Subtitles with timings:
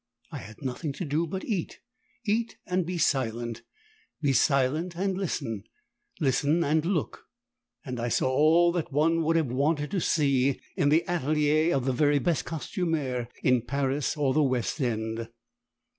[0.31, 1.79] I had nothing to do but eat
[2.25, 3.61] eat and be silent;
[4.19, 5.63] be silent and listen;
[6.19, 7.25] listen and look,
[7.85, 11.85] and I saw all that one would have wanted to see in the atelier of
[11.85, 15.29] the very best costumière in Paris or the West End.